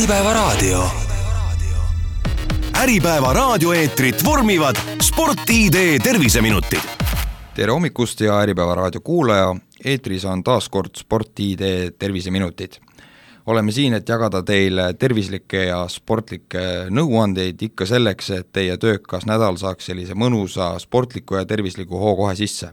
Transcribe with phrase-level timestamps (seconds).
[0.00, 0.84] Äripäevaraadio.
[2.74, 6.80] Äripäeva raadioeetrit vormivad Sport-ID terviseminutid.
[7.54, 12.72] tere hommikust, hea Äripäeva raadio kuulaja, eetris on taas kord Sport-ID terviseminutid.
[13.46, 19.56] oleme siin, et jagada teile tervislikke ja sportlikke nõuandeid ikka selleks, et teie töökas nädal
[19.56, 22.72] saaks sellise mõnusa sportliku ja tervisliku hoo kohe sisse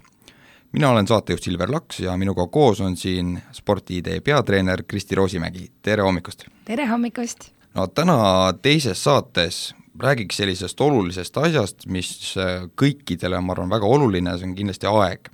[0.78, 6.04] mina olen saatejuht Silver Laks ja minuga koos on siin Sporti-ID peatreener Kristi Roosimägi, tere
[6.06, 6.44] hommikust!
[6.66, 7.48] tere hommikust!
[7.74, 8.18] no täna
[8.62, 12.36] teises saates räägiks sellisest olulisest asjast, mis
[12.78, 15.32] kõikidele, ma arvan, väga oluline, see on kindlasti aeg.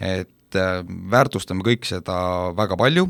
[0.00, 0.82] et äh,
[1.14, 2.18] väärtustame kõik seda
[2.58, 3.06] väga palju,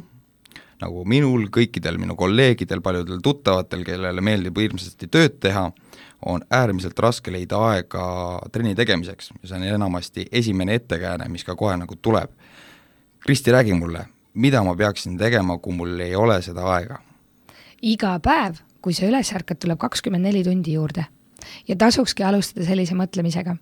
[0.81, 5.69] nagu minul, kõikidel minu kolleegidel, paljudel tuttavatel, kellele meeldib hirmsasti tööd teha,
[6.27, 8.05] on äärmiselt raske leida aega
[8.53, 12.33] trenni tegemiseks ja see on enamasti esimene ettekääne, mis ka kohe nagu tuleb.
[13.21, 17.01] Kristi, räägi mulle, mida ma peaksin tegema, kui mul ei ole seda aega?
[17.83, 21.07] iga päev, kui sa üles ärkad, tuleb kakskümmend neli tundi juurde.
[21.69, 23.57] ja tasukski alustada sellise mõtlemisega,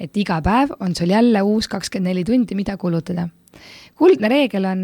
[0.00, 3.28] et iga päev on sul jälle uus kakskümmend neli tundi, mida kulutada.
[3.96, 4.80] kuldne reegel on,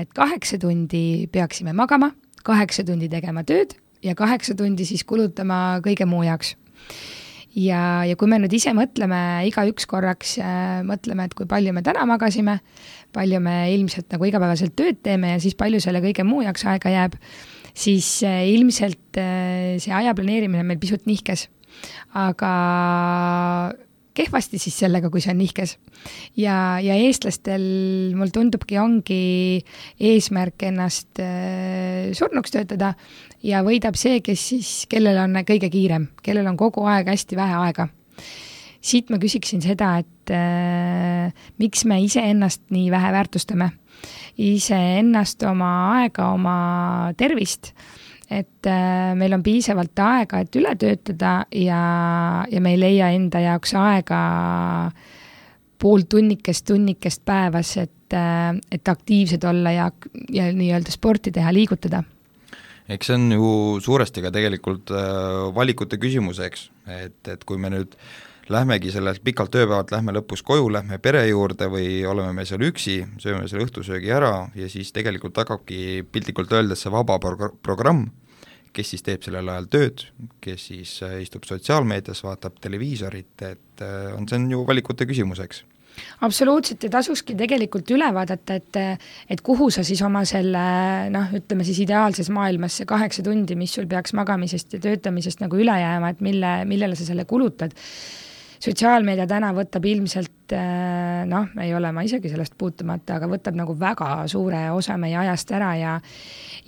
[0.00, 2.12] et kaheksa tundi peaksime magama,
[2.44, 6.54] kaheksa tundi tegema tööd ja kaheksa tundi siis kulutama kõige muu jaoks.
[7.56, 11.82] ja, ja kui me nüüd ise mõtleme igaüks korraks äh,, mõtleme, et kui palju me
[11.82, 12.58] täna magasime,
[13.12, 16.92] palju me ilmselt nagu igapäevaselt tööd teeme ja siis palju selle kõige muu jaoks aega
[16.94, 17.18] jääb,
[17.74, 21.48] siis äh, ilmselt äh, see aja planeerimine on meil pisut nihkes.
[22.18, 22.52] Aga
[24.18, 25.76] kehvasti siis sellega, kui see on nihkes.
[26.38, 27.62] ja, ja eestlastel
[28.16, 29.20] mulle tundubki, ongi
[30.10, 32.94] eesmärk ennast äh, surnuks töötada
[33.44, 37.58] ja võidab see, kes siis, kellel on kõige kiirem, kellel on kogu aeg hästi vähe
[37.66, 37.88] aega.
[38.80, 43.72] siit ma küsiksin seda, et äh, miks me iseennast nii vähe väärtustame,
[44.38, 46.58] iseennast, oma aega, oma
[47.18, 47.74] tervist
[48.30, 51.80] et äh, meil on piisavalt aega, et üle töötada ja,
[52.50, 54.20] ja me ei leia enda jaoks aega
[55.78, 59.90] pool tunnikest, tunnikest päevas, et äh,, et aktiivsed olla ja,
[60.32, 62.02] ja nii-öelda sporti teha, liigutada.
[62.88, 63.48] Eks see on ju
[63.84, 67.96] suuresti ka tegelikult äh, valikute küsimus, eks, et, et kui me nüüd
[68.48, 73.02] lähmegi sellelt pikalt tööpäevalt, lähme lõpus koju, lähme pere juurde või oleme me seal üksi,
[73.20, 78.06] sööme selle õhtusöögi ära ja siis tegelikult hakkabki piltlikult öeldes see vaba pro-, programm,
[78.72, 80.04] kes siis teeb sellel ajal tööd,
[80.44, 85.42] kes siis äh, istub sotsiaalmeedias, vaatab televiisorit, et äh, on, see on ju valikute küsimus,
[85.44, 85.64] eks.
[86.22, 88.76] Absoluutselt ja tasukski tegelikult üle vaadata, et
[89.34, 90.60] et kuhu sa siis oma selle
[91.10, 95.58] noh, ütleme siis ideaalses maailmas see kaheksa tundi, mis sul peaks magamisest ja töötamisest nagu
[95.58, 97.74] üle jääma, et mille, millele sa selle kulutad
[98.62, 103.74] sotsiaalmeedia täna võtab ilmselt äh, noh, ei ole ma isegi sellest puutumata, aga võtab nagu
[103.78, 105.94] väga suure osa meie ajast ära ja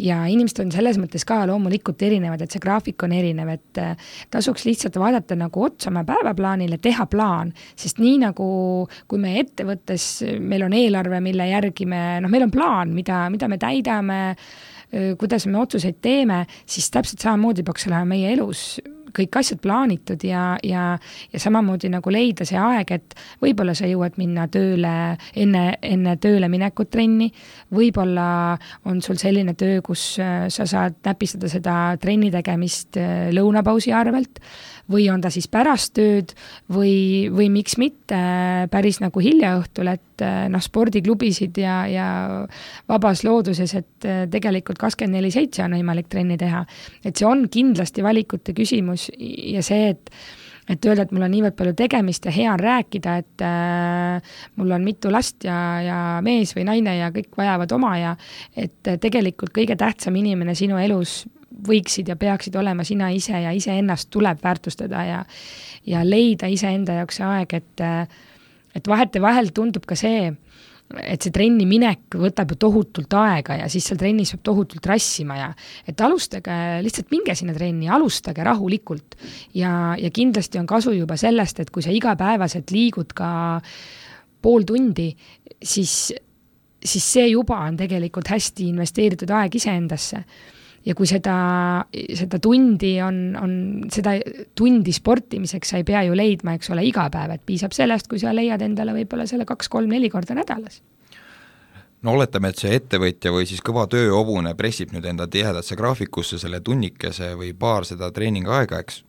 [0.00, 4.10] ja inimesed on selles mõttes ka loomulikult erinevad, et see graafik on erinev, et äh,
[4.32, 8.50] tasuks lihtsalt vaadata nagu otsa oma päevaplaanile, teha plaan, sest nii nagu
[9.10, 13.48] kui me ettevõttes, meil on eelarve, mille järgi me, noh, meil on plaan, mida, mida
[13.50, 14.20] me täidame,
[14.90, 18.80] kuidas me otsuseid teeme, siis täpselt samamoodi peaks olema meie elus
[19.16, 20.84] kõik asjad plaanitud ja, ja,
[21.32, 24.94] ja samamoodi nagu leida see aeg, et võib-olla sa jõuad minna tööle
[25.34, 27.30] enne, enne tööle minekut trenni,
[27.74, 28.28] võib-olla
[28.90, 34.42] on sul selline töö, kus äh, sa saad näpistada seda trenni tegemist äh, lõunapausi arvelt,
[34.90, 36.32] või on ta siis pärast tööd
[36.72, 42.06] või, või miks mitte äh, päris nagu hilja õhtul, et noh, spordiklubisid ja, ja
[42.90, 46.60] vabas looduses, et tegelikult kakskümmend neli seitse on võimalik trenni teha.
[47.00, 50.10] et see on kindlasti valikute küsimus, küsimus ja see, et
[50.70, 54.70] et öelda, et mul on niivõrd palju tegemist ja hea on rääkida, et äh, mul
[54.70, 58.12] on mitu last ja, ja mees või naine ja kõik vajavad oma ja
[58.54, 61.24] et äh, tegelikult kõige tähtsam inimene sinu elus
[61.66, 65.24] võiksid ja peaksid olema sina ise ja iseennast tuleb väärtustada ja
[65.86, 68.06] ja leida iseenda jaoks see aeg, et äh,
[68.76, 70.30] et vahetevahel tundub ka see,
[70.98, 75.36] et see trenni minek võtab ju tohutult aega ja siis seal trennis peab tohutult rassima
[75.38, 75.48] ja
[75.86, 79.14] et alustage, lihtsalt minge sinna trenni, alustage rahulikult.
[79.54, 83.30] ja, ja kindlasti on kasu juba sellest, et kui sa igapäevaselt liigud ka
[84.42, 85.10] pool tundi,
[85.62, 86.10] siis,
[86.82, 90.24] siis see juba on tegelikult hästi investeeritud aeg iseendasse
[90.86, 91.34] ja kui seda,
[92.16, 93.52] seda tundi on, on,
[93.92, 94.16] seda
[94.56, 98.22] tundi sportimiseks sa ei pea ju leidma, eks ole, iga päev, et piisab sellest, kui
[98.22, 100.80] sa leiad endale võib-olla selle kaks-kolm-neli korda nädalas.
[102.00, 106.62] No oletame, et see ettevõtja või siis kõva tööhobune pressib nüüd enda tihedasse graafikusse selle
[106.64, 109.02] tunnikese või paar seda treeningaega, eks,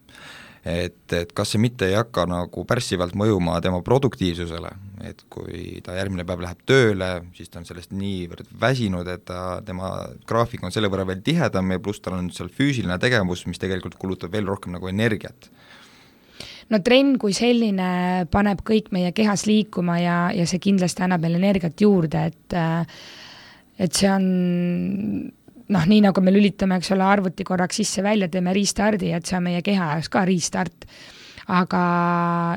[0.66, 4.72] et, et kas see mitte ei hakka nagu pärssivalt mõjuma tema produktiivsusele,
[5.10, 9.60] et kui ta järgmine päev läheb tööle, siis ta on sellest niivõrd väsinud, et ta,
[9.66, 9.92] tema
[10.30, 13.98] graafik on selle võrra veel tihedam ja pluss tal on seal füüsiline tegevus, mis tegelikult
[14.02, 15.50] kulutab veel rohkem nagu energiat.
[16.72, 21.42] No trenn kui selline paneb kõik meie kehas liikuma ja, ja see kindlasti annab meile
[21.42, 22.57] energiat juurde, et
[23.81, 24.25] et see on
[25.71, 29.47] noh, nii nagu me lülitame, eks ole, arvuti korraks sisse-välja, teeme restardi, et see on
[29.47, 30.88] meie keha jaoks ka restart
[31.51, 31.83] aga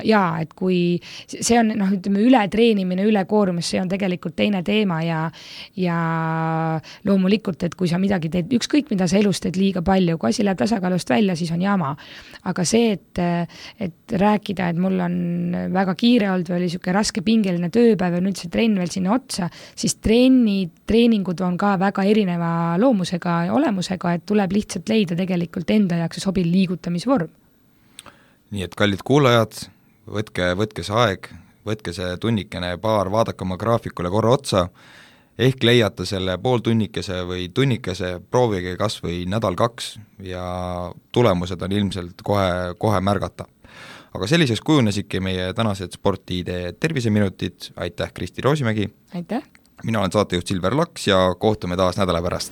[0.07, 0.79] jaa, et kui
[1.27, 5.19] see on noh, ütleme ületreenimine, ülekoormus, see on tegelikult teine teema ja
[5.79, 5.97] ja
[7.07, 10.45] loomulikult, et kui sa midagi teed, ükskõik mida sa elus teed liiga palju, kui asi
[10.47, 11.95] läheb tasakaalust välja, siis on jama.
[12.45, 13.21] aga see, et,
[13.81, 15.15] et rääkida, et mul on
[15.73, 19.15] väga kiire olnud või oli niisugune raske pingeline tööpäev ja nüüd see trenn veel sinna
[19.15, 22.51] otsa, siis trenni, treeningud on ka väga erineva
[22.81, 27.33] loomusega ja olemusega, et tuleb lihtsalt leida tegelikult enda jaoks see sobiv liigutamisvorm
[28.55, 29.57] nii et kallid kuulajad,
[30.07, 31.27] võtke, võtke see aeg,
[31.67, 34.67] võtke see tunnikene, paar, vaadake oma graafikule korra otsa,
[35.35, 39.89] ehk leiate selle pooltunnikese või tunnikese, proovige kas või nädal-kaks
[40.23, 40.45] ja
[41.11, 43.49] tulemused on ilmselt kohe, kohe märgata.
[44.15, 48.89] aga selliseks kujunesidki meie tänased Sporti-idee terviseminutid, aitäh, Kristi Roosimägi!
[49.13, 49.43] aitäh!
[49.83, 52.43] mina olen saatejuht Silver Laks ja kohtume taas nädala pärast